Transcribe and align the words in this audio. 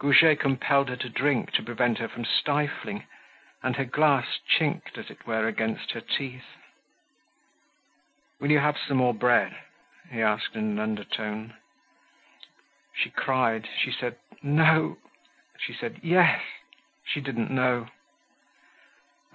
Goujet 0.00 0.40
compelled 0.40 0.88
her 0.88 0.96
to 0.96 1.08
drink 1.10 1.50
to 1.52 1.62
prevent 1.62 1.98
her 1.98 2.08
from 2.08 2.24
stifling, 2.24 3.04
and 3.62 3.76
her 3.76 3.84
glass 3.84 4.38
chinked, 4.48 4.96
as 4.96 5.10
it 5.10 5.26
were, 5.26 5.46
against 5.46 5.90
her 5.90 6.00
teeth. 6.00 6.46
"Will 8.40 8.50
you 8.50 8.60
have 8.60 8.78
some 8.78 8.96
more 8.96 9.12
bread?" 9.12 9.54
he 10.10 10.22
asked 10.22 10.56
in 10.56 10.64
an 10.64 10.78
undertone. 10.78 11.58
She 12.94 13.10
cried, 13.10 13.68
she 13.78 13.92
said 13.92 14.16
"no," 14.42 14.96
she 15.58 15.74
said 15.74 16.00
"yes," 16.02 16.42
she 17.04 17.20
didn't 17.20 17.50
know. 17.50 17.88